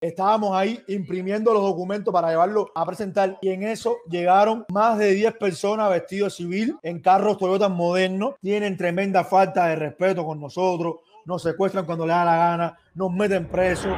Estábamos 0.00 0.56
ahí 0.56 0.82
imprimiendo 0.88 1.52
los 1.52 1.62
documentos 1.62 2.10
para 2.10 2.30
llevarlo 2.30 2.72
a 2.74 2.86
presentar 2.86 3.36
y 3.42 3.50
en 3.50 3.64
eso 3.64 3.98
llegaron 4.08 4.64
más 4.70 4.96
de 4.96 5.12
10 5.12 5.34
personas 5.34 5.90
vestidos 5.90 6.36
civil 6.36 6.78
en 6.82 7.00
carros 7.00 7.36
Toyota 7.36 7.68
modernos. 7.68 8.36
Tienen 8.40 8.78
tremenda 8.78 9.24
falta 9.24 9.66
de 9.66 9.76
respeto 9.76 10.24
con 10.24 10.40
nosotros, 10.40 10.96
nos 11.26 11.42
secuestran 11.42 11.84
cuando 11.84 12.06
les 12.06 12.16
da 12.16 12.24
la 12.24 12.36
gana, 12.36 12.78
nos 12.94 13.12
meten 13.12 13.46
presos. 13.46 13.94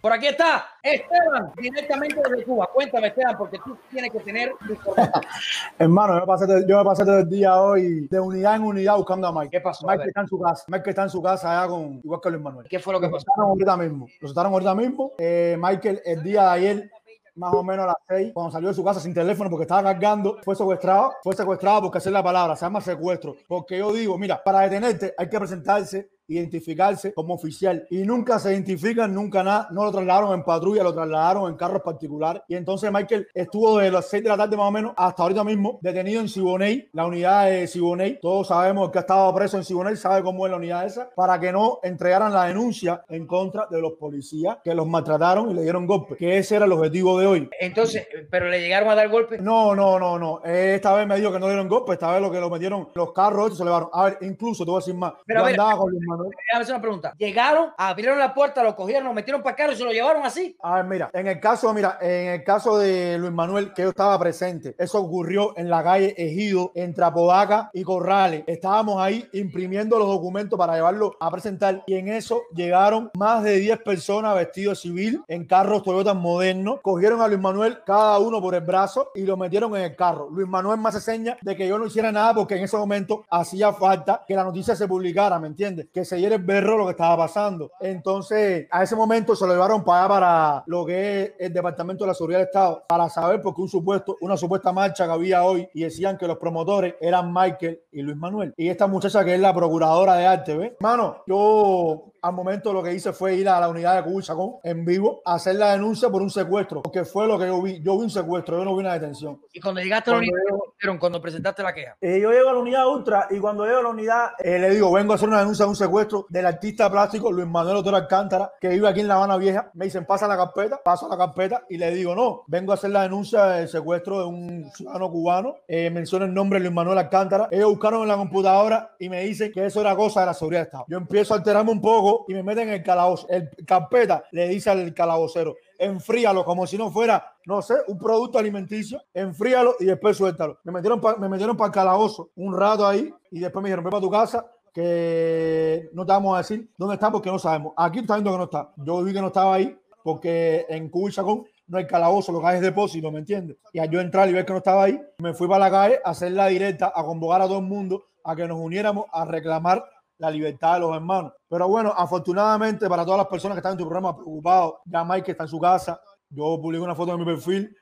Por 0.00 0.12
aquí 0.12 0.26
está 0.28 0.64
Esteban, 0.82 1.52
directamente 1.60 2.16
desde 2.16 2.44
Cuba. 2.44 2.68
Cuéntame, 2.72 3.08
Esteban, 3.08 3.36
porque 3.36 3.58
tú 3.62 3.76
tienes 3.90 4.10
que 4.10 4.20
tener 4.20 4.50
Hermano, 5.78 6.14
yo 6.14 6.20
me, 6.20 6.26
pasé, 6.26 6.46
todo- 6.46 6.66
yo 6.66 6.78
me 6.78 6.84
pasé 6.84 7.04
todo 7.04 7.18
el 7.18 7.28
día 7.28 7.60
hoy 7.60 8.06
de 8.08 8.20
unidad 8.20 8.56
en 8.56 8.62
unidad 8.62 8.96
buscando 8.96 9.26
a 9.28 9.32
Mike. 9.32 9.50
¿Qué 9.50 9.60
pasó? 9.60 9.86
Mike 9.86 10.04
está 10.08 10.20
en 10.22 10.28
su 10.28 10.38
casa. 10.40 10.64
Mike 10.68 10.90
está 10.90 11.02
en 11.02 11.10
su 11.10 11.22
casa 11.22 11.50
allá 11.62 11.68
con 11.70 12.00
igual 12.02 12.20
que 12.22 12.30
Luis 12.30 12.42
Manuel. 12.42 12.66
¿Qué 12.68 12.78
fue 12.78 12.92
lo 12.92 13.00
que 13.00 13.06
Lo 13.06 13.12
pasó? 13.12 13.24
soltaron 13.26 13.50
ahorita 13.50 13.76
mismo. 13.76 14.06
Lo 14.20 14.28
soltaron 14.28 14.52
ahorita 14.52 14.74
mismo. 14.74 15.12
Eh, 15.18 15.56
Michael, 15.60 16.00
el 16.04 16.22
día 16.22 16.42
de 16.44 16.48
ayer, 16.48 16.90
más 17.34 17.52
o 17.54 17.62
menos 17.62 17.84
a 17.84 17.88
las 17.88 17.96
6, 18.08 18.32
cuando 18.32 18.52
salió 18.52 18.68
de 18.68 18.74
su 18.74 18.84
casa 18.84 19.00
sin 19.00 19.12
teléfono 19.14 19.50
porque 19.50 19.64
estaba 19.64 19.82
cargando, 19.82 20.38
fue 20.42 20.56
secuestrado. 20.56 21.12
Fue 21.22 21.34
secuestrado 21.36 21.82
porque 21.82 21.98
es 21.98 22.06
la 22.06 22.22
palabra, 22.22 22.56
se 22.56 22.64
llama 22.64 22.80
secuestro. 22.80 23.36
Porque 23.46 23.78
yo 23.78 23.92
digo, 23.92 24.16
mira, 24.18 24.42
para 24.42 24.60
detenerte 24.60 25.14
hay 25.18 25.28
que 25.28 25.38
presentarse 25.38 26.08
identificarse 26.30 27.12
como 27.12 27.34
oficial 27.34 27.86
y 27.90 27.98
nunca 27.98 28.38
se 28.38 28.52
identifican, 28.52 29.14
nunca 29.14 29.42
nada, 29.42 29.68
no 29.72 29.84
lo 29.84 29.92
trasladaron 29.92 30.34
en 30.34 30.44
patrulla, 30.44 30.82
lo 30.82 30.94
trasladaron 30.94 31.50
en 31.50 31.56
carros 31.56 31.82
particulares 31.82 32.42
y 32.48 32.54
entonces 32.54 32.90
Michael 32.92 33.28
estuvo 33.34 33.78
de 33.78 33.90
las 33.90 34.08
6 34.08 34.22
de 34.22 34.28
la 34.28 34.36
tarde 34.36 34.56
más 34.56 34.68
o 34.68 34.70
menos 34.70 34.92
hasta 34.96 35.22
ahorita 35.22 35.44
mismo 35.44 35.78
detenido 35.82 36.20
en 36.20 36.28
Siboney, 36.28 36.88
la 36.92 37.06
unidad 37.06 37.50
de 37.50 37.66
Siboney, 37.66 38.18
todos 38.20 38.48
sabemos 38.48 38.90
que 38.90 38.98
ha 38.98 39.02
estado 39.02 39.34
preso 39.34 39.56
en 39.56 39.64
Siboney, 39.64 39.96
sabe 39.96 40.22
cómo 40.22 40.46
es 40.46 40.50
la 40.50 40.56
unidad 40.56 40.86
esa, 40.86 41.10
para 41.14 41.38
que 41.38 41.52
no 41.52 41.80
entregaran 41.82 42.32
la 42.32 42.44
denuncia 42.44 43.04
en 43.08 43.26
contra 43.26 43.66
de 43.70 43.80
los 43.80 43.92
policías 43.92 44.58
que 44.62 44.74
los 44.74 44.86
maltrataron 44.86 45.50
y 45.50 45.54
le 45.54 45.62
dieron 45.62 45.86
golpes, 45.86 46.18
que 46.18 46.38
ese 46.38 46.56
era 46.56 46.64
el 46.64 46.72
objetivo 46.72 47.18
de 47.18 47.26
hoy. 47.26 47.50
Entonces, 47.60 48.06
pero 48.30 48.48
le 48.48 48.60
llegaron 48.60 48.88
a 48.88 48.94
dar 48.94 49.08
golpes. 49.08 49.40
No, 49.40 49.74
no, 49.74 49.98
no, 49.98 50.18
no. 50.18 50.42
Esta 50.44 50.94
vez 50.94 51.06
me 51.06 51.16
dijo 51.16 51.32
que 51.32 51.38
no 51.38 51.46
dieron 51.46 51.68
golpe, 51.68 51.92
esta 51.92 52.12
vez 52.12 52.22
lo 52.22 52.30
que 52.30 52.40
lo 52.40 52.50
metieron, 52.50 52.88
los 52.94 53.12
carros 53.12 53.56
se 53.56 53.64
llevaron. 53.64 53.88
A 53.92 54.04
ver, 54.04 54.18
incluso 54.22 54.64
te 54.64 54.70
voy 54.70 54.78
a 54.78 54.80
decir 54.80 54.94
más. 54.94 55.14
Pero 55.26 55.40
Yo 55.40 55.44
a 55.44 55.48
ver, 55.48 55.60
andaba 55.60 55.78
con 55.78 55.92
Manuel. 56.06 56.19
Déjame 56.24 56.62
hacer 56.62 56.74
una 56.74 56.82
pregunta. 56.82 57.14
Llegaron, 57.18 57.70
abrieron 57.76 58.18
la 58.18 58.34
puerta, 58.34 58.62
lo 58.62 58.76
cogieron, 58.76 59.04
lo 59.04 59.14
metieron 59.14 59.42
para 59.42 59.52
el 59.52 59.56
carro 59.56 59.72
y 59.72 59.76
se 59.76 59.84
lo 59.84 59.92
llevaron 59.92 60.24
así. 60.24 60.56
A 60.62 60.76
ver, 60.76 60.84
mira, 60.84 61.10
en 61.12 61.26
el 61.26 61.40
caso, 61.40 61.72
mira, 61.72 61.98
en 62.00 62.28
el 62.28 62.44
caso 62.44 62.78
de 62.78 63.18
Luis 63.18 63.32
Manuel, 63.32 63.72
que 63.72 63.82
yo 63.82 63.90
estaba 63.90 64.18
presente, 64.18 64.74
eso 64.78 65.00
ocurrió 65.00 65.56
en 65.56 65.70
la 65.70 65.82
calle 65.82 66.14
Ejido, 66.16 66.72
entre 66.74 67.04
Apodaca 67.04 67.70
y 67.72 67.82
Corrales. 67.82 68.44
Estábamos 68.46 69.00
ahí 69.00 69.28
imprimiendo 69.32 69.98
los 69.98 70.08
documentos 70.08 70.58
para 70.58 70.74
llevarlo 70.74 71.16
a 71.20 71.30
presentar 71.30 71.82
y 71.86 71.94
en 71.94 72.08
eso 72.08 72.42
llegaron 72.54 73.10
más 73.16 73.42
de 73.42 73.56
10 73.56 73.78
personas 73.82 74.34
vestidos 74.34 74.80
civil 74.80 75.22
en 75.28 75.46
carros 75.46 75.82
Toyota 75.82 76.14
modernos. 76.14 76.80
Cogieron 76.82 77.20
a 77.20 77.28
Luis 77.28 77.40
Manuel 77.40 77.78
cada 77.84 78.18
uno 78.18 78.40
por 78.40 78.54
el 78.54 78.62
brazo 78.62 79.10
y 79.14 79.22
lo 79.22 79.36
metieron 79.36 79.74
en 79.76 79.82
el 79.82 79.96
carro. 79.96 80.28
Luis 80.30 80.48
Manuel 80.48 80.78
me 80.80 80.88
hace 80.88 81.00
seña 81.00 81.36
de 81.40 81.56
que 81.56 81.66
yo 81.66 81.78
no 81.78 81.86
hiciera 81.86 82.12
nada 82.12 82.34
porque 82.34 82.56
en 82.56 82.64
ese 82.64 82.76
momento 82.76 83.24
hacía 83.30 83.72
falta 83.72 84.24
que 84.26 84.34
la 84.34 84.44
noticia 84.44 84.74
se 84.74 84.88
publicara, 84.88 85.38
¿me 85.38 85.48
entiendes? 85.48 85.88
Que 85.92 86.04
se 86.10 86.16
diera 86.16 86.34
el 86.34 86.42
berro 86.42 86.76
lo 86.76 86.86
que 86.86 86.90
estaba 86.90 87.16
pasando. 87.16 87.70
Entonces, 87.78 88.66
a 88.72 88.82
ese 88.82 88.96
momento 88.96 89.36
se 89.36 89.46
lo 89.46 89.52
llevaron 89.52 89.84
para 89.84 90.08
para 90.08 90.64
lo 90.66 90.84
que 90.84 91.22
es 91.22 91.32
el 91.38 91.52
Departamento 91.52 92.02
de 92.02 92.08
la 92.08 92.14
Seguridad 92.14 92.40
del 92.40 92.48
Estado, 92.48 92.82
para 92.88 93.08
saber 93.08 93.40
porque 93.40 93.62
un 93.62 93.68
supuesto, 93.68 94.16
una 94.20 94.36
supuesta 94.36 94.72
marcha 94.72 95.06
que 95.06 95.12
había 95.12 95.44
hoy 95.44 95.68
y 95.72 95.84
decían 95.84 96.18
que 96.18 96.26
los 96.26 96.36
promotores 96.36 96.96
eran 97.00 97.32
Michael 97.32 97.82
y 97.92 98.02
Luis 98.02 98.16
Manuel. 98.16 98.52
Y 98.56 98.68
esta 98.68 98.88
muchacha 98.88 99.24
que 99.24 99.34
es 99.34 99.40
la 99.40 99.54
procuradora 99.54 100.16
de 100.16 100.26
arte, 100.26 100.56
¿ves? 100.56 100.72
Mano, 100.80 101.22
yo 101.28 102.10
al 102.22 102.32
momento 102.32 102.72
lo 102.72 102.82
que 102.82 102.92
hice 102.94 103.12
fue 103.12 103.34
ir 103.34 103.48
a 103.48 103.60
la 103.60 103.68
unidad 103.68 103.96
de 103.96 104.02
Cubichacón 104.10 104.56
en 104.62 104.84
vivo 104.84 105.20
a 105.24 105.34
hacer 105.34 105.56
la 105.56 105.72
denuncia 105.72 106.08
por 106.08 106.22
un 106.22 106.30
secuestro, 106.30 106.82
porque 106.82 107.04
fue 107.04 107.26
lo 107.26 107.38
que 107.38 107.46
yo 107.46 107.60
vi. 107.62 107.80
Yo 107.82 107.96
vi 107.96 108.04
un 108.04 108.10
secuestro, 108.10 108.58
yo 108.58 108.64
no 108.64 108.74
vi 108.74 108.80
una 108.80 108.94
detención. 108.94 109.40
Y 109.52 109.60
cuando 109.60 109.80
llegaste 109.80 110.10
a 110.10 110.14
la 110.14 110.18
Cuando 110.20 110.32
unidad, 110.34 110.50
yo- 110.50 110.62
¿qué 110.64 110.70
dijeron 110.80 110.98
cuando 110.98 111.20
presentaste 111.20 111.62
la 111.62 111.72
queja? 111.74 111.96
Eh, 112.00 112.20
yo 112.20 112.30
llego 112.30 112.50
a 112.50 112.52
la 112.52 112.58
unidad 112.58 112.86
ultra 112.88 113.26
y 113.30 113.38
cuando 113.38 113.64
llego 113.64 113.78
a 113.78 113.82
la 113.82 113.88
unidad 113.88 114.28
eh, 114.38 114.58
le 114.58 114.70
digo, 114.70 114.92
vengo 114.92 115.12
a 115.12 115.16
hacer 115.16 115.28
una 115.28 115.38
denuncia 115.40 115.64
de 115.64 115.68
un 115.70 115.76
secuestro 115.76 116.26
del 116.28 116.46
artista 116.46 116.90
plástico 116.90 117.30
Luis 117.32 117.46
Manuel 117.46 117.76
Otero 117.76 117.96
Alcántara, 117.96 118.52
que 118.60 118.68
vive 118.68 118.88
aquí 118.88 119.00
en 119.00 119.08
La 119.08 119.14
Habana 119.16 119.36
Vieja. 119.36 119.70
Me 119.74 119.84
dicen, 119.86 120.04
pasa 120.06 120.26
la 120.28 120.36
carpeta, 120.36 120.80
paso 120.84 121.08
la 121.08 121.16
carpeta 121.16 121.64
y 121.68 121.76
le 121.78 121.90
digo, 121.92 122.14
no, 122.14 122.42
vengo 122.46 122.72
a 122.72 122.74
hacer 122.74 122.90
la 122.90 123.02
denuncia 123.02 123.44
del 123.46 123.68
secuestro 123.68 124.18
de 124.20 124.24
un 124.26 124.70
ciudadano 124.74 125.10
cubano. 125.10 125.56
Eh, 125.68 125.90
menciona 125.90 126.24
el 126.24 126.34
nombre 126.34 126.58
de 126.58 126.64
Luis 126.64 126.74
Manuel 126.74 126.98
Alcántara. 126.98 127.48
Ellos 127.50 127.70
buscaron 127.70 128.02
en 128.02 128.08
la 128.08 128.16
computadora 128.16 128.94
y 128.98 129.08
me 129.08 129.22
dicen 129.22 129.52
que 129.52 129.66
eso 129.66 129.80
era 129.80 129.94
cosa 129.96 130.20
de 130.20 130.26
la 130.26 130.34
seguridad 130.34 130.60
del 130.60 130.66
Estado. 130.66 130.84
Yo 130.88 130.98
empiezo 130.98 131.34
a 131.34 131.38
alterarme 131.38 131.70
un 131.72 131.80
poco 131.80 132.09
y 132.28 132.34
me 132.34 132.42
meten 132.42 132.68
en 132.68 132.74
el 132.74 132.82
calabozo. 132.82 133.26
El 133.28 133.50
carpeta 133.66 134.24
le 134.32 134.48
dice 134.48 134.70
al 134.70 134.92
calabocero, 134.94 135.56
enfríalo 135.78 136.44
como 136.44 136.66
si 136.66 136.76
no 136.76 136.90
fuera, 136.90 137.34
no 137.46 137.62
sé, 137.62 137.74
un 137.88 137.98
producto 137.98 138.38
alimenticio, 138.38 139.02
enfríalo 139.14 139.76
y 139.80 139.86
después 139.86 140.16
suéltalo. 140.16 140.58
Me 140.64 140.72
metieron 140.72 141.00
para 141.00 141.18
me 141.18 141.28
metieron 141.28 141.56
para 141.56 141.68
el 141.68 141.74
calabozo 141.74 142.30
un 142.36 142.56
rato 142.56 142.86
ahí 142.86 143.12
y 143.30 143.40
después 143.40 143.62
me 143.62 143.68
dijeron, 143.68 143.84
ve 143.84 143.90
para 143.90 144.00
tu 144.00 144.10
casa 144.10 144.46
que 144.72 145.88
no 145.92 146.06
te 146.06 146.12
vamos 146.12 146.34
a 146.34 146.38
decir 146.38 146.70
dónde 146.76 146.94
está 146.94 147.10
porque 147.10 147.30
no 147.30 147.38
sabemos. 147.38 147.72
Aquí 147.76 147.98
tú 147.98 148.02
estás 148.02 148.16
viendo 148.16 148.32
que 148.32 148.38
no 148.38 148.44
está. 148.44 148.72
Yo 148.76 149.02
vi 149.02 149.12
que 149.12 149.20
no 149.20 149.28
estaba 149.28 149.54
ahí 149.54 149.76
porque 150.02 150.66
en 150.68 150.88
Cuba 150.88 151.10
y 151.10 151.12
Chacón 151.12 151.44
no 151.66 151.78
hay 151.78 151.86
calabozo, 151.86 152.32
lo 152.32 152.40
que 152.40 152.46
hay 152.48 152.56
es 152.56 152.62
depósito, 152.62 153.12
¿me 153.12 153.20
entiendes? 153.20 153.56
Y 153.72 153.78
al 153.78 153.88
yo 153.88 154.00
entrar 154.00 154.28
y 154.28 154.32
ver 154.32 154.44
que 154.44 154.52
no 154.52 154.58
estaba 154.58 154.84
ahí, 154.84 155.00
me 155.18 155.34
fui 155.34 155.46
para 155.46 155.60
la 155.60 155.70
calle 155.70 156.00
a 156.04 156.10
hacer 156.10 156.32
la 156.32 156.48
directa, 156.48 156.92
a 156.94 157.04
convocar 157.04 157.42
a 157.42 157.46
todo 157.46 157.58
el 157.58 157.64
mundo 157.64 158.04
a 158.24 158.34
que 158.34 158.46
nos 158.46 158.58
uniéramos 158.58 159.06
a 159.12 159.24
reclamar 159.24 159.84
la 160.20 160.30
libertad 160.30 160.74
de 160.74 160.80
los 160.80 160.94
hermanos. 160.94 161.32
Pero 161.48 161.66
bueno, 161.66 161.92
afortunadamente 161.96 162.88
para 162.88 163.04
todas 163.04 163.18
las 163.18 163.26
personas 163.26 163.56
que 163.56 163.60
están 163.60 163.72
en 163.72 163.78
tu 163.78 163.84
programa 163.84 164.14
preocupados, 164.14 164.74
ya 164.84 165.02
Mike 165.02 165.32
está 165.32 165.44
en 165.44 165.48
su 165.48 165.58
casa, 165.58 166.00
yo 166.28 166.60
publiqué 166.60 166.84
una 166.84 166.94
foto 166.94 167.12
en 167.12 167.18
mi 167.18 167.24
perfil, 167.24 167.74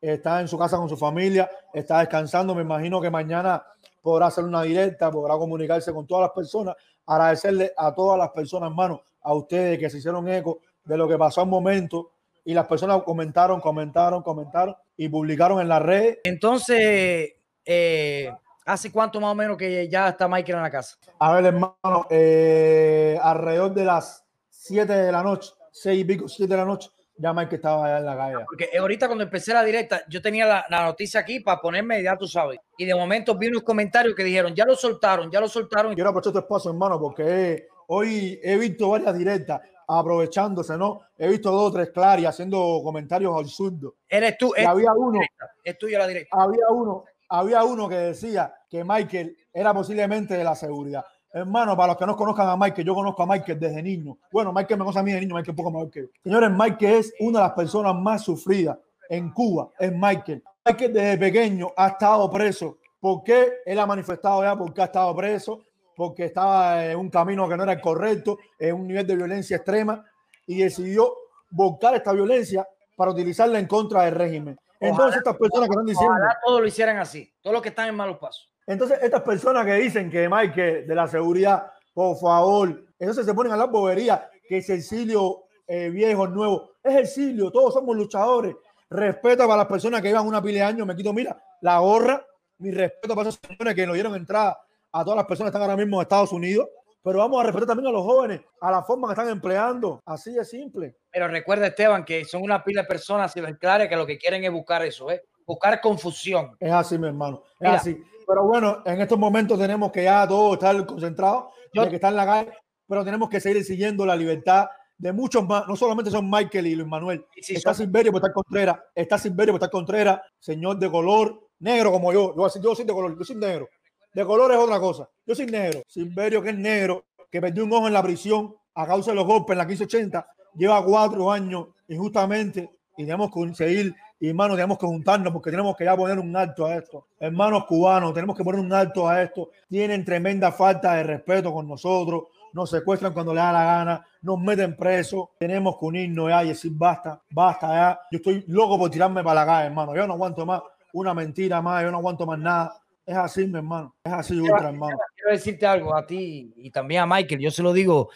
está 0.00 0.40
en 0.40 0.46
su 0.46 0.58
casa 0.58 0.76
con 0.76 0.88
su 0.88 0.96
familia, 0.96 1.50
está 1.72 2.00
descansando, 2.00 2.54
me 2.54 2.62
imagino 2.62 3.00
que 3.00 3.10
mañana 3.10 3.64
podrá 4.02 4.26
hacer 4.26 4.44
una 4.44 4.62
directa, 4.62 5.10
podrá 5.10 5.36
comunicarse 5.36 5.92
con 5.92 6.06
todas 6.06 6.28
las 6.28 6.32
personas, 6.32 6.76
agradecerle 7.06 7.72
a 7.76 7.94
todas 7.94 8.18
las 8.18 8.28
personas, 8.30 8.68
hermano, 8.68 9.00
a 9.22 9.34
ustedes 9.34 9.78
que 9.78 9.88
se 9.88 9.98
hicieron 9.98 10.28
eco 10.28 10.60
de 10.84 10.98
lo 10.98 11.08
que 11.08 11.16
pasó 11.16 11.40
al 11.40 11.48
momento. 11.48 12.12
Y 12.44 12.54
las 12.54 12.66
personas 12.66 13.02
comentaron, 13.02 13.60
comentaron, 13.60 14.22
comentaron 14.22 14.76
y 14.96 15.08
publicaron 15.08 15.60
en 15.60 15.68
las 15.68 15.82
redes. 15.82 16.18
Entonces, 16.22 17.32
eh, 17.64 18.32
¿hace 18.66 18.92
cuánto 18.92 19.20
más 19.20 19.32
o 19.32 19.34
menos 19.34 19.56
que 19.56 19.88
ya 19.88 20.08
está 20.08 20.28
Michael 20.28 20.56
en 20.58 20.62
la 20.62 20.70
casa? 20.70 20.96
A 21.18 21.34
ver, 21.34 21.46
hermano, 21.46 22.06
eh, 22.10 23.18
alrededor 23.22 23.72
de 23.72 23.84
las 23.84 24.24
7 24.50 24.92
de 24.92 25.12
la 25.12 25.22
noche, 25.22 25.52
6 25.70 26.00
y 26.00 26.04
pico, 26.04 26.28
7 26.28 26.52
de 26.52 26.56
la 26.58 26.64
noche, 26.66 26.90
ya 27.18 27.32
Mike 27.32 27.56
estaba 27.56 27.86
allá 27.86 27.98
en 27.98 28.04
la 28.04 28.16
calle. 28.16 28.44
Porque 28.46 28.68
ahorita 28.78 29.06
cuando 29.06 29.24
empecé 29.24 29.54
la 29.54 29.64
directa, 29.64 30.02
yo 30.08 30.20
tenía 30.20 30.44
la, 30.44 30.66
la 30.68 30.84
noticia 30.84 31.20
aquí 31.20 31.40
para 31.40 31.60
ponerme, 31.60 32.02
ya 32.02 32.16
tú 32.16 32.26
sabes. 32.26 32.58
Y 32.76 32.84
de 32.84 32.94
momento 32.94 33.36
vi 33.38 33.48
unos 33.48 33.62
comentarios 33.62 34.14
que 34.14 34.22
dijeron, 34.24 34.54
ya 34.54 34.66
lo 34.66 34.74
soltaron, 34.76 35.30
ya 35.30 35.40
lo 35.40 35.48
soltaron. 35.48 35.94
Quiero 35.94 36.10
aprovechar 36.10 36.32
tu 36.34 36.40
espacio, 36.40 36.70
hermano, 36.70 37.00
porque 37.00 37.22
eh, 37.52 37.68
hoy 37.86 38.38
he 38.42 38.56
visto 38.58 38.90
varias 38.90 39.16
directas 39.16 39.60
aprovechándose, 39.88 40.76
¿no? 40.76 41.00
He 41.16 41.28
visto 41.28 41.50
dos 41.50 41.70
o 41.70 41.72
tres 41.72 41.90
claras 41.90 42.26
haciendo 42.26 42.80
comentarios 42.82 43.32
absurdos. 43.38 43.94
Eres 44.08 44.36
tú, 44.36 44.52
Y 44.56 44.60
es, 44.60 44.66
había 44.66 44.92
uno, 44.92 45.20
es 45.64 45.78
tuya 45.78 45.98
la 46.00 46.06
directa. 46.08 46.36
había 46.38 46.68
uno, 46.70 47.04
había 47.28 47.64
uno 47.64 47.88
que 47.88 47.96
decía 47.96 48.54
que 48.68 48.84
Michael 48.84 49.36
era 49.52 49.72
posiblemente 49.74 50.34
de 50.34 50.44
la 50.44 50.54
seguridad. 50.54 51.04
Hermano, 51.32 51.76
para 51.76 51.88
los 51.88 51.96
que 51.98 52.06
no 52.06 52.16
conozcan 52.16 52.48
a 52.48 52.56
Michael, 52.56 52.86
yo 52.86 52.94
conozco 52.94 53.22
a 53.22 53.26
Michael 53.26 53.60
desde 53.60 53.82
niño. 53.82 54.16
Bueno, 54.32 54.52
Michael 54.52 54.78
me 54.78 54.84
conoce 54.84 55.00
a 55.00 55.02
mí 55.02 55.12
de 55.12 55.20
niño, 55.20 55.34
Michael 55.34 55.56
poco 55.56 55.70
mayor 55.70 55.90
que 55.90 56.02
yo. 56.02 56.08
Señores, 56.24 56.50
Michael 56.50 56.94
es 56.94 57.14
una 57.20 57.40
de 57.40 57.44
las 57.44 57.52
personas 57.54 57.94
más 57.94 58.22
sufridas 58.22 58.78
en 59.08 59.30
Cuba, 59.32 59.70
es 59.78 59.92
Michael. 59.92 60.42
Michael 60.64 60.92
desde 60.92 61.18
pequeño 61.18 61.72
ha 61.76 61.88
estado 61.88 62.30
preso. 62.30 62.78
¿Por 62.98 63.22
qué? 63.22 63.58
Él 63.66 63.78
ha 63.78 63.86
manifestado 63.86 64.42
ya 64.42 64.56
porque 64.56 64.80
ha 64.80 64.86
estado 64.86 65.14
preso, 65.14 65.60
porque 65.94 66.24
estaba 66.24 66.86
en 66.86 66.98
un 66.98 67.10
camino 67.10 67.48
que 67.48 67.56
no 67.56 67.62
era 67.64 67.72
el 67.72 67.80
correcto, 67.80 68.38
en 68.58 68.74
un 68.74 68.86
nivel 68.86 69.06
de 69.06 69.16
violencia 69.16 69.56
extrema 69.56 70.04
y 70.46 70.58
decidió 70.58 71.12
volcar 71.50 71.94
esta 71.94 72.12
violencia 72.12 72.66
para 72.96 73.10
utilizarla 73.10 73.58
en 73.58 73.66
contra 73.66 74.04
del 74.04 74.14
régimen. 74.14 74.58
Entonces, 74.80 75.18
estas 75.18 75.36
personas 75.36 75.68
que 75.68 75.72
están 75.72 75.86
diciendo, 75.86 76.14
Ojalá 76.14 76.38
todos 76.44 76.60
lo 76.60 76.66
hicieran 76.66 76.96
así, 76.98 77.32
todos 77.42 77.54
los 77.54 77.62
que 77.62 77.68
están 77.70 77.88
en 77.88 77.94
malos 77.94 78.18
pasos. 78.18 78.52
entonces, 78.66 78.98
estas 79.02 79.22
personas 79.22 79.64
que 79.64 79.74
dicen 79.74 80.10
que 80.10 80.28
Michael 80.28 80.86
de 80.86 80.94
la 80.94 81.08
seguridad, 81.08 81.72
por 81.94 82.16
favor, 82.18 82.84
entonces 82.98 83.24
se 83.24 83.34
ponen 83.34 83.52
a 83.52 83.56
la 83.56 83.64
bobería 83.64 84.28
que 84.48 84.62
Cecilio 84.62 85.44
eh, 85.66 85.90
viejo, 85.90 86.26
nuevo, 86.26 86.72
es 86.82 86.94
Cecilio, 86.94 87.50
todos 87.50 87.74
somos 87.74 87.96
luchadores. 87.96 88.54
Respeto 88.88 89.46
para 89.46 89.58
las 89.58 89.66
personas 89.66 90.00
que 90.00 90.08
llevan 90.08 90.26
una 90.26 90.40
pila 90.40 90.58
de 90.58 90.62
años, 90.62 90.86
me 90.86 90.94
quito, 90.94 91.12
mira, 91.12 91.36
la 91.60 91.78
gorra, 91.80 92.24
mi 92.58 92.70
respeto 92.70 93.14
para 93.14 93.28
esos 93.28 93.40
señores 93.46 93.74
que 93.74 93.86
nos 93.86 93.94
dieron 93.94 94.14
entrada 94.14 94.60
a 94.92 95.04
todas 95.04 95.16
las 95.16 95.26
personas 95.26 95.50
que 95.50 95.56
están 95.56 95.62
ahora 95.62 95.76
mismo 95.76 95.96
en 95.96 96.02
Estados 96.02 96.32
Unidos, 96.32 96.68
pero 97.06 97.20
vamos 97.20 97.40
a 97.40 97.44
respetar 97.44 97.68
también 97.68 97.86
a 97.86 97.92
los 97.92 98.02
jóvenes, 98.02 98.40
a 98.60 98.68
la 98.72 98.82
forma 98.82 99.06
que 99.06 99.12
están 99.12 99.28
empleando, 99.28 100.00
así 100.04 100.32
de 100.32 100.44
simple. 100.44 100.96
Pero 101.08 101.28
recuerda, 101.28 101.68
Esteban, 101.68 102.04
que 102.04 102.24
son 102.24 102.42
una 102.42 102.64
pila 102.64 102.82
de 102.82 102.88
personas 102.88 103.32
claras 103.60 103.86
que 103.86 103.94
lo 103.94 104.04
que 104.04 104.18
quieren 104.18 104.42
es 104.42 104.50
buscar 104.50 104.82
eso, 104.84 105.08
¿eh? 105.12 105.22
buscar 105.46 105.80
confusión. 105.80 106.56
Es 106.58 106.72
así, 106.72 106.98
mi 106.98 107.06
hermano, 107.06 107.44
es 107.54 107.60
Mira. 107.60 107.74
así. 107.74 108.02
Pero 108.26 108.42
bueno, 108.42 108.82
en 108.84 109.00
estos 109.00 109.16
momentos 109.16 109.56
tenemos 109.56 109.92
que 109.92 110.02
ya 110.02 110.26
todo 110.26 110.54
estar 110.54 110.84
concentrado, 110.84 111.52
Yo- 111.72 111.88
que 111.88 111.94
está 111.94 112.08
en 112.08 112.16
la 112.16 112.26
calle 112.26 112.52
pero 112.88 113.04
tenemos 113.04 113.28
que 113.28 113.40
seguir 113.40 113.64
siguiendo 113.64 114.04
la 114.06 114.14
libertad 114.16 114.66
de 114.98 115.12
muchos 115.12 115.46
más, 115.46 115.66
no 115.68 115.76
solamente 115.76 116.10
son 116.10 116.28
Michael 116.30 116.66
y 116.68 116.74
Luis 116.74 116.88
Manuel, 116.88 117.24
Sí, 117.40 117.54
está 117.54 117.74
son- 117.74 117.84
Silverio 117.86 118.10
por 118.12 118.20
estar 118.20 118.32
Contreras, 118.32 118.78
está 118.94 119.18
Silverio 119.18 119.52
por 119.54 119.58
estar 119.58 119.70
Contreras, 119.70 120.20
señor 120.40 120.78
de 120.78 120.90
color, 120.90 121.48
negro 121.58 121.90
como 121.92 122.12
yo, 122.12 122.34
yo, 122.36 122.48
yo 122.60 122.74
soy 122.74 122.84
de 122.84 122.92
color, 122.92 123.16
yo 123.18 123.24
soy 123.24 123.36
negro, 123.36 123.68
de 124.16 124.24
color 124.24 124.50
es 124.50 124.56
otra 124.56 124.80
cosa, 124.80 125.10
yo 125.26 125.34
soy 125.34 125.44
negro, 125.44 125.82
Silverio 125.86 126.40
que 126.40 126.48
es 126.48 126.56
negro, 126.56 127.04
que 127.30 127.38
perdió 127.38 127.64
un 127.64 127.72
ojo 127.74 127.86
en 127.86 127.92
la 127.92 128.02
prisión 128.02 128.54
a 128.74 128.86
causa 128.86 129.10
de 129.10 129.16
los 129.16 129.26
golpes 129.26 129.52
en 129.52 129.58
la 129.58 129.66
1580, 129.66 130.26
lleva 130.54 130.82
cuatro 130.82 131.30
años 131.30 131.66
injustamente 131.86 132.70
y 132.96 133.04
tenemos 133.04 133.30
que 133.30 133.54
seguir, 133.54 133.94
y 134.18 134.28
hermanos, 134.28 134.56
tenemos 134.56 134.78
que 134.78 134.86
juntarnos 134.86 135.34
porque 135.34 135.50
tenemos 135.50 135.76
que 135.76 135.84
ya 135.84 135.94
poner 135.94 136.18
un 136.18 136.34
alto 136.34 136.64
a 136.64 136.76
esto. 136.76 137.08
Hermanos 137.20 137.66
cubanos, 137.66 138.14
tenemos 138.14 138.34
que 138.34 138.42
poner 138.42 138.58
un 138.58 138.72
alto 138.72 139.06
a 139.06 139.22
esto. 139.22 139.50
Tienen 139.68 140.06
tremenda 140.06 140.50
falta 140.50 140.94
de 140.94 141.02
respeto 141.02 141.52
con 141.52 141.68
nosotros, 141.68 142.22
nos 142.54 142.70
secuestran 142.70 143.12
cuando 143.12 143.34
les 143.34 143.42
da 143.42 143.52
la 143.52 143.64
gana, 143.64 144.06
nos 144.22 144.40
meten 144.40 144.74
presos. 144.74 145.28
Tenemos 145.38 145.76
que 145.78 145.84
unirnos 145.84 146.30
ya 146.30 146.42
y 146.42 146.48
decir 146.48 146.72
basta, 146.74 147.20
basta 147.28 147.68
ya. 147.68 148.00
Yo 148.10 148.16
estoy 148.16 148.44
loco 148.48 148.78
por 148.78 148.90
tirarme 148.90 149.22
para 149.22 149.40
la 149.40 149.46
calle, 149.46 149.66
hermano. 149.66 149.94
Yo 149.94 150.06
no 150.06 150.14
aguanto 150.14 150.46
más 150.46 150.62
una 150.94 151.12
mentira 151.12 151.60
más, 151.60 151.82
yo 151.82 151.90
no 151.90 151.98
aguanto 151.98 152.24
más 152.24 152.38
nada. 152.38 152.80
Es 153.06 153.16
así, 153.16 153.46
mi 153.46 153.56
hermano. 153.56 153.94
Es 154.02 154.12
así, 154.12 154.38
ultra, 154.38 154.68
hermano. 154.68 154.98
quiero 155.14 155.30
decirte 155.30 155.64
algo 155.64 155.94
a 155.94 156.04
ti 156.04 156.52
y 156.56 156.70
también 156.72 157.02
a 157.02 157.06
Michael. 157.06 157.40
Yo 157.40 157.52
se 157.52 157.62
lo 157.62 157.72
digo 157.72 158.10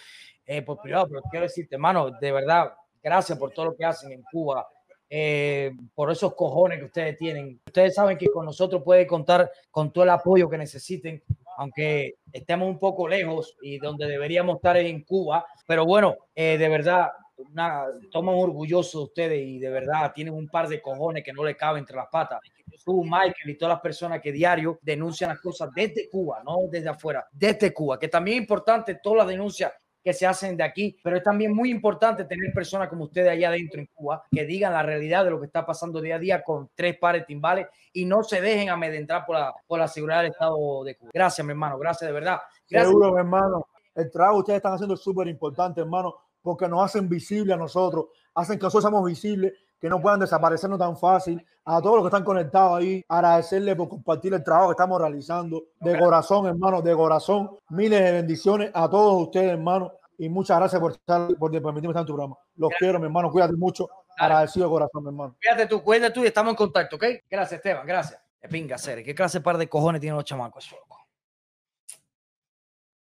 eh, 0.45 0.63
por 0.63 0.81
privado, 0.81 1.07
pero 1.09 1.23
quiero 1.31 1.45
decirte, 1.45 1.77
hermano, 1.77 2.11
de 2.11 2.33
verdad, 2.33 2.73
gracias 3.01 3.39
por 3.39 3.53
todo 3.53 3.67
lo 3.67 3.77
que 3.77 3.85
hacen 3.85 4.11
en 4.11 4.23
Cuba, 4.33 4.67
eh, 5.09 5.71
por 5.95 6.11
esos 6.11 6.35
cojones 6.35 6.81
que 6.81 6.87
ustedes 6.87 7.17
tienen. 7.17 7.61
Ustedes 7.65 7.95
saben 7.95 8.19
que 8.19 8.27
con 8.27 8.45
nosotros 8.45 8.83
puede 8.83 9.07
contar 9.07 9.49
con 9.71 9.93
todo 9.93 10.03
el 10.03 10.11
apoyo 10.11 10.51
que 10.51 10.59
necesiten, 10.59 11.23
aunque 11.57 12.17
estemos 12.33 12.69
un 12.69 12.81
poco 12.81 13.07
lejos 13.07 13.57
y 13.63 13.79
donde 13.79 14.09
deberíamos 14.09 14.57
estar 14.57 14.77
es 14.77 14.87
en 14.87 15.05
Cuba. 15.05 15.47
Pero 15.69 15.87
bueno, 15.87 16.17
eh, 16.35 16.59
de 16.59 16.69
verdad, 16.69 17.11
una, 17.51 17.85
toman 18.11 18.35
orgulloso 18.37 18.99
de 18.99 19.05
ustedes 19.05 19.47
y 19.47 19.59
de 19.59 19.71
verdad 19.71 20.13
tienen 20.15 20.35
un 20.35 20.49
par 20.49 20.69
de 20.69 20.81
cojones 20.81 21.25
que 21.25 21.33
no 21.33 21.45
le 21.45 21.57
caben 21.57 21.81
entre 21.81 21.97
las 21.97 22.09
patas. 22.09 22.41
Tú, 22.85 23.03
Michael 23.05 23.51
y 23.51 23.57
todas 23.57 23.75
las 23.75 23.81
personas 23.81 24.21
que 24.21 24.33
diario 24.33 24.79
denuncian 24.83 25.31
las 25.31 25.41
cosas 25.41 25.71
desde 25.75 26.09
Cuba, 26.09 26.43
no 26.45 26.57
desde 26.71 26.89
afuera, 26.89 27.27
desde 27.33 27.73
Cuba, 27.73 27.99
que 27.99 28.09
también 28.09 28.39
es 28.39 28.43
importante 28.43 29.01
todas 29.03 29.19
las 29.19 29.29
denuncias 29.29 29.73
que 30.03 30.13
se 30.13 30.27
hacen 30.27 30.57
de 30.57 30.65
aquí, 30.65 30.97
pero 31.03 31.17
es 31.17 31.23
también 31.23 31.55
muy 31.55 31.71
importante 31.71 32.25
tener 32.25 32.53
personas 32.55 32.89
como 32.89 33.05
ustedes 33.05 33.31
allá 33.31 33.49
adentro 33.49 33.81
en 33.81 33.87
Cuba 33.93 34.25
que 34.31 34.47
digan 34.47 34.73
la 34.73 34.83
realidad 34.83 35.25
de 35.25 35.31
lo 35.31 35.39
que 35.39 35.47
está 35.47 35.67
pasando 35.67 36.01
día 36.01 36.17
a 36.17 36.19
día 36.19 36.43
con 36.43 36.71
tres 36.75 36.97
pares 36.99 37.27
timbales 37.27 37.67
y 37.93 38.05
no 38.07 38.23
se 38.23 38.41
dejen 38.41 38.71
amedrentar 38.71 39.27
por 39.27 39.37
la, 39.37 39.53
por 39.67 39.79
la 39.79 39.89
seguridad 39.89 40.23
del 40.23 40.33
Estado 40.33 40.85
de 40.85 40.97
Cuba. 40.97 41.11
Gracias, 41.13 41.47
mi 41.47 41.51
hermano, 41.51 41.79
gracias 41.79 42.09
de 42.09 42.15
verdad. 42.15 42.39
Gracias. 42.69 42.89
Seguro, 42.89 43.13
mi 43.13 43.19
hermano. 43.19 43.67
El 43.95 44.11
trabajo 44.11 44.37
que 44.37 44.41
ustedes 44.41 44.57
están 44.59 44.75
haciendo 44.75 44.95
es 44.95 45.01
súper 45.01 45.27
importante, 45.27 45.81
hermano, 45.81 46.15
porque 46.43 46.69
nos 46.69 46.85
hacen 46.85 47.09
visibles 47.09 47.55
a 47.55 47.59
nosotros, 47.59 48.07
hacen 48.35 48.59
que 48.59 48.65
nosotros 48.65 48.85
seamos 48.85 49.05
visibles, 49.05 49.53
que 49.81 49.89
no 49.89 50.01
puedan 50.01 50.21
desaparecernos 50.21 50.79
tan 50.79 50.97
fácil. 50.97 51.45
A 51.65 51.81
todos 51.81 51.97
los 51.97 52.05
que 52.05 52.09
están 52.09 52.25
conectados 52.25 52.79
ahí, 52.79 53.05
agradecerles 53.09 53.77
por 53.77 53.89
compartir 53.89 54.35
el 54.35 54.43
trabajo 54.43 54.69
que 54.69 54.73
estamos 54.73 55.01
realizando. 55.01 55.65
De 55.81 55.99
corazón, 55.99 56.47
hermano, 56.47 56.83
de 56.83 56.95
corazón. 56.95 57.51
Miles 57.71 58.01
de 58.03 58.13
bendiciones 58.13 58.71
a 58.75 58.89
todos 58.89 59.23
ustedes, 59.23 59.53
hermano. 59.53 59.93
Y 60.19 60.29
muchas 60.29 60.59
gracias 60.59 60.81
por, 60.81 60.93
estar, 60.93 61.35
por 61.37 61.51
permitirme 61.51 61.89
estar 61.89 62.03
en 62.03 62.07
tu 62.07 62.15
programa. 62.15 62.37
Los 62.57 62.71
quiero, 62.79 62.99
mi 62.99 63.07
hermano. 63.07 63.31
Cuídate 63.31 63.55
mucho. 63.55 63.89
Agradecido 64.19 64.67
de 64.67 64.71
corazón, 64.71 65.03
mi 65.03 65.09
hermano. 65.09 65.37
Cuídate 65.41 65.67
tú, 65.67 65.83
cuídate 65.83 66.13
tú 66.13 66.25
y 66.25 66.27
estamos 66.27 66.51
en 66.51 66.57
contacto, 66.57 66.97
¿ok? 66.97 67.05
Gracias, 67.31 67.59
Esteban, 67.59 67.87
gracias. 67.87 68.21
Pinga, 68.51 68.79
ser. 68.79 69.03
¿Qué 69.05 69.15
clase 69.15 69.39
de 69.39 69.45
par 69.45 69.59
de 69.59 69.69
cojones 69.69 70.01
tienen 70.01 70.17
los 70.17 70.25
chamacos? 70.25 70.75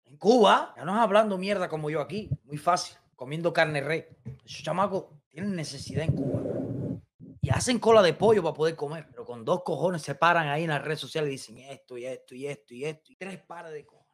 En 0.05 0.17
Cuba, 0.17 0.73
ya 0.75 0.85
no 0.85 0.93
es 0.93 1.01
hablando 1.01 1.37
mierda 1.37 1.67
como 1.67 1.89
yo 1.89 1.99
aquí, 2.01 2.29
muy 2.45 2.57
fácil, 2.57 2.97
comiendo 3.15 3.53
carne 3.53 3.81
re. 3.81 4.17
Esos 4.45 4.63
chamacos 4.63 5.06
tienen 5.29 5.56
necesidad 5.56 6.03
en 6.03 6.12
Cuba. 6.13 6.41
Y 7.41 7.50
hacen 7.50 7.79
cola 7.79 8.01
de 8.01 8.13
pollo 8.13 8.41
para 8.41 8.56
poder 8.56 8.75
comer, 8.75 9.06
pero 9.09 9.23
con 9.23 9.45
dos 9.45 9.62
cojones 9.63 10.01
se 10.01 10.15
paran 10.15 10.47
ahí 10.47 10.63
en 10.63 10.69
las 10.69 10.83
redes 10.83 11.00
sociales 11.00 11.29
y 11.29 11.33
dicen 11.33 11.57
esto 11.59 11.97
y 11.97 12.06
esto 12.06 12.33
y 12.33 12.47
esto 12.47 12.73
y 12.73 12.85
esto 12.85 13.12
y 13.12 13.15
tres 13.15 13.39
pares 13.41 13.71
de 13.71 13.85
cojones. 13.85 14.05